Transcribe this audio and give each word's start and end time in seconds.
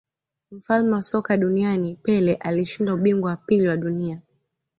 mfalme 0.51 0.91
wa 0.95 1.01
soka 1.01 1.37
duniani 1.37 1.95
Pele 1.95 2.33
alishinda 2.35 2.93
ubingwa 2.93 3.29
wa 3.31 3.37
pili 3.37 3.67
wa 3.67 3.77
dunia 3.77 4.21